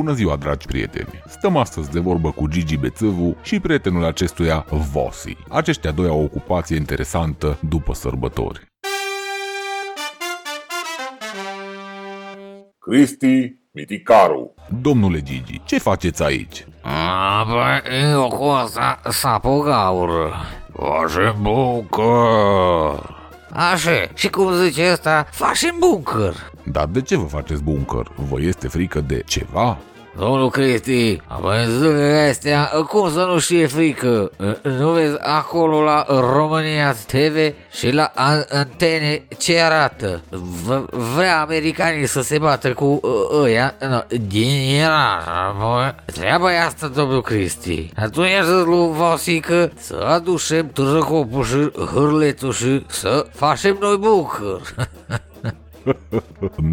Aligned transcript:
Bună 0.00 0.12
ziua, 0.12 0.36
dragi 0.36 0.66
prieteni! 0.66 1.22
Stăm 1.26 1.56
astăzi 1.56 1.90
de 1.90 2.00
vorbă 2.00 2.30
cu 2.30 2.48
Gigi 2.48 2.76
Bețăvu 2.76 3.36
și 3.42 3.60
prietenul 3.60 4.04
acestuia, 4.04 4.66
Vosi. 4.68 5.36
Aceștia 5.48 5.90
doi 5.90 6.08
au 6.08 6.20
o 6.20 6.22
ocupație 6.22 6.76
interesantă 6.76 7.58
după 7.68 7.94
sărbători. 7.94 8.66
Cristi 12.78 13.54
Miticaru. 13.72 14.54
Domnule 14.80 15.22
Gigi, 15.22 15.60
ce 15.64 15.78
faceți 15.78 16.22
aici? 16.22 16.66
A, 16.82 17.44
bă, 17.48 17.82
eu 18.12 18.28
cu 18.28 18.44
asta 18.44 19.00
sapă 19.08 19.60
gaură. 19.64 20.34
Facem 20.72 21.36
buncăr. 21.42 23.19
Așa, 23.52 24.06
și 24.14 24.28
cum 24.30 24.52
zice 24.54 24.86
asta, 24.86 25.26
facem 25.30 25.76
buncăr. 25.78 26.52
Dar 26.64 26.86
de 26.86 27.00
ce 27.02 27.16
vă 27.16 27.26
faceți 27.26 27.62
buncăr? 27.62 28.12
Vă 28.14 28.40
este 28.40 28.68
frică 28.68 29.00
de 29.00 29.22
ceva? 29.26 29.78
Domnul 30.18 30.50
Cristi, 30.50 31.22
în 31.42 31.78
zilele 31.78 32.28
astea, 32.30 32.64
cum 32.88 33.10
să 33.12 33.24
nu 33.32 33.38
știe 33.38 33.66
frică? 33.66 34.30
Nu 34.62 34.90
vezi 34.90 35.16
acolo 35.20 35.82
la 35.82 36.04
România 36.08 36.92
TV 37.06 37.54
și 37.72 37.90
la 37.90 38.12
an- 38.14 38.44
antene 38.50 39.22
ce 39.38 39.60
arată? 39.60 40.20
V- 40.66 40.90
vrea 41.14 41.40
americanii 41.40 42.06
să 42.06 42.22
se 42.22 42.38
bată 42.38 42.72
cu 42.72 42.84
uh, 43.02 43.42
ăia? 43.42 43.74
No, 43.88 43.98
din 44.28 44.80
era, 44.82 45.22
bă. 45.58 45.94
Treaba 46.04 46.52
e 46.52 46.60
asta, 46.64 46.86
domnul 46.86 47.22
Cristi. 47.22 47.90
Atunci 47.96 48.28
să 48.44 48.62
lui 48.66 48.90
Vasică 48.96 49.72
să 49.76 50.06
aducem 50.08 50.70
trăcopul 50.72 51.44
și 51.44 51.70
hârletul 51.94 52.52
și 52.52 52.84
să 52.88 53.26
facem 53.34 53.76
noi 53.80 53.96
bucăr. 53.96 54.60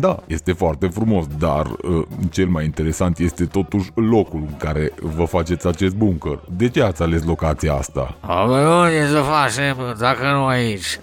Da, 0.00 0.22
este 0.26 0.52
foarte 0.52 0.86
frumos, 0.86 1.24
dar 1.38 1.66
uh, 1.66 2.06
cel 2.30 2.46
mai 2.46 2.64
interesant 2.64 3.18
este 3.18 3.44
totuși 3.44 3.90
locul 3.94 4.40
în 4.40 4.56
care 4.56 4.92
vă 5.00 5.24
faceți 5.24 5.66
acest 5.66 5.94
buncăr. 5.94 6.40
De 6.56 6.68
ce 6.68 6.82
ați 6.82 7.02
ales 7.02 7.24
locația 7.24 7.74
asta? 7.74 8.16
Abă, 8.20 8.52
unde 8.52 9.08
să 9.10 9.20
facem 9.20 9.76
dacă 9.98 10.30
nu 10.32 10.46
aici? 10.46 11.00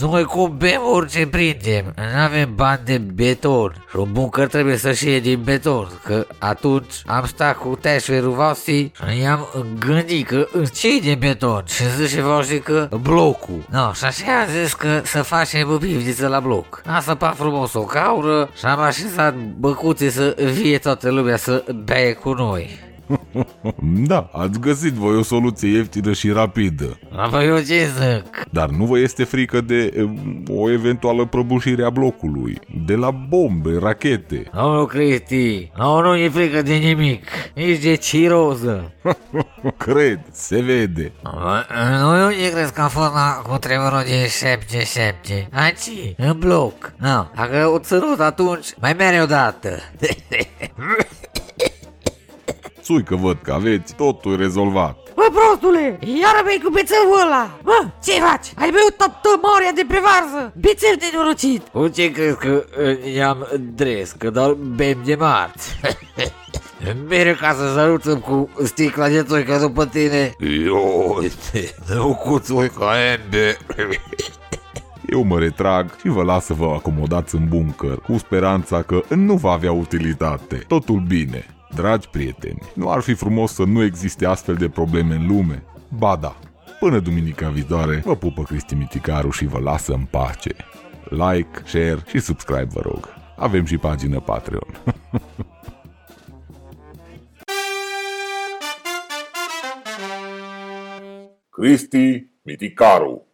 Noi 0.00 0.24
cu 0.24 0.48
bem 0.48 0.80
orice 0.92 1.26
prindem. 1.26 1.94
Nu 1.96 2.20
avem 2.20 2.54
bani 2.54 2.80
de 2.84 2.98
beton. 2.98 3.84
Și 3.90 3.96
un 3.96 4.12
buncăr 4.12 4.46
trebuie 4.46 4.76
să 4.76 4.92
fie 4.92 5.20
din 5.20 5.40
beton. 5.44 5.88
Că 6.04 6.26
atunci 6.38 7.02
am 7.06 7.24
stat 7.26 7.56
cu 7.56 7.78
teșverul 7.80 8.32
Vasi 8.32 8.70
și 8.70 9.20
i-am 9.22 9.46
gândit 9.78 10.26
că 10.26 10.46
ce 10.74 10.96
e 10.96 11.00
de 11.00 11.14
beton? 11.14 11.62
Și 11.66 11.82
zice 11.96 12.22
Vasi 12.22 12.58
că 12.58 12.88
blocul. 13.02 13.66
No, 13.70 13.92
și 13.92 14.04
așa 14.04 14.40
am 14.40 14.46
zis 14.62 14.74
că 14.74 15.00
să 15.04 15.22
facem 15.22 15.78
pivniță 15.78 16.26
la 16.26 16.40
bloc. 16.40 16.82
Am 16.86 17.00
săpat 17.08 17.36
frumos 17.36 17.74
o 17.74 17.84
gaură 17.84 18.50
și 18.54 18.64
am 18.64 18.80
așezat 18.80 19.34
băcuțe 19.34 20.10
să 20.10 20.36
vie 20.52 20.78
toată 20.78 21.10
lumea 21.10 21.36
să 21.36 21.64
bea 21.84 22.14
cu 22.14 22.32
noi. 22.32 22.87
Da, 24.06 24.30
ați 24.32 24.60
găsit 24.60 24.92
voi 24.92 25.16
o 25.16 25.22
soluție 25.22 25.68
ieftină 25.68 26.12
și 26.12 26.30
rapidă. 26.30 26.98
Apoi 27.16 27.46
eu 27.46 27.56
ce 27.56 27.90
zic? 27.98 28.44
Dar 28.50 28.68
nu 28.68 28.84
vă 28.84 28.98
este 28.98 29.24
frică 29.24 29.60
de 29.60 29.92
uh, 29.96 30.10
o 30.48 30.70
eventuală 30.70 31.26
prăbușire 31.26 31.84
a 31.84 31.90
blocului? 31.90 32.58
De 32.86 32.94
la 32.94 33.10
bombe, 33.10 33.78
rachete? 33.80 34.50
Domnul 34.54 34.86
Cristi, 34.86 35.70
nu, 35.76 36.00
nu 36.00 36.16
e 36.16 36.28
frică 36.28 36.62
de 36.62 36.74
nimic, 36.74 37.24
nici 37.54 37.82
de 37.82 37.94
ciroză. 37.94 38.92
Cred, 39.76 40.20
se 40.30 40.60
vede. 40.60 41.12
Nu, 42.00 42.16
nu 42.16 42.30
e 42.30 42.50
crezi 42.50 42.72
că 42.72 42.80
a 42.80 42.88
fost 42.88 43.12
la 43.12 43.42
cu 43.48 43.58
tremurul 43.58 44.02
din 44.06 44.26
77. 44.26 45.48
Aici, 45.52 46.14
în 46.16 46.38
bloc. 46.38 46.92
Nu, 46.96 47.30
dacă 47.36 47.66
o 47.74 47.78
țărut 47.78 48.20
atunci, 48.20 48.66
mai 48.80 48.92
mereu 48.92 49.22
o 49.22 49.26
dată. 49.26 49.70
Sui 52.88 53.02
că 53.02 53.16
văd 53.16 53.38
că 53.42 53.52
aveți 53.52 53.94
totul 53.94 54.36
rezolvat. 54.36 54.96
Bă, 55.14 55.26
prostule, 55.32 55.98
iară 56.00 56.42
bei 56.44 56.60
cu 56.64 56.70
bețăvul 56.70 57.20
ăla! 57.26 57.50
Bă, 57.62 57.78
ce 58.04 58.12
faci? 58.12 58.46
Ai 58.56 58.70
beut 58.70 58.96
toată 58.96 59.40
moria 59.42 59.72
de 59.74 59.84
pe 59.88 60.00
varză! 60.06 60.52
Bețev 60.60 60.94
de 60.98 61.10
norocit! 61.14 61.62
Cu 61.72 61.88
ce 61.88 62.10
crezi 62.10 62.36
că 62.36 62.64
uh, 62.80 63.14
i-am 63.14 63.46
dres, 63.74 64.10
că 64.10 64.30
doar 64.30 64.52
bem 64.52 64.98
de 65.04 65.14
marți? 65.14 65.80
Mereu 67.08 67.34
ca 67.34 67.54
să 67.54 67.72
săruțăm 67.74 68.18
cu 68.18 68.50
sticla 68.64 69.08
de 69.08 69.22
țoică 69.22 69.58
după 69.60 69.86
tine. 69.86 70.34
Eu, 70.64 71.22
nu 71.94 72.14
cu 72.14 72.38
țuica 72.38 72.92
embe. 73.12 73.56
Eu 75.06 75.22
mă 75.22 75.38
retrag 75.38 75.96
și 76.00 76.08
vă 76.08 76.22
las 76.22 76.44
să 76.44 76.52
vă 76.52 76.72
acomodați 76.76 77.34
în 77.34 77.48
buncăr, 77.48 78.00
cu 78.00 78.18
speranța 78.18 78.82
că 78.82 79.02
nu 79.08 79.34
va 79.34 79.50
avea 79.50 79.72
utilitate. 79.72 80.64
Totul 80.68 81.02
bine. 81.08 81.46
Dragi 81.74 82.08
prieteni, 82.08 82.62
nu 82.74 82.90
ar 82.90 83.00
fi 83.00 83.14
frumos 83.14 83.52
să 83.52 83.64
nu 83.64 83.82
existe 83.82 84.26
astfel 84.26 84.54
de 84.54 84.68
probleme 84.68 85.14
în 85.14 85.26
lume? 85.26 85.62
Ba 85.98 86.16
da. 86.16 86.36
Până 86.80 86.98
duminica 86.98 87.48
viitoare, 87.48 88.02
vă 88.04 88.16
pupă 88.16 88.42
Cristi 88.42 88.74
Miticaru 88.74 89.30
și 89.30 89.46
vă 89.46 89.58
lasă 89.58 89.92
în 89.92 90.04
pace. 90.04 90.54
Like, 91.04 91.62
share 91.64 92.02
și 92.06 92.18
subscribe, 92.18 92.68
vă 92.72 92.80
rog. 92.80 93.08
Avem 93.36 93.64
și 93.64 93.76
pagină 93.76 94.20
Patreon. 94.20 94.80
Cristi 101.50 102.30
Miticaru. 102.42 103.27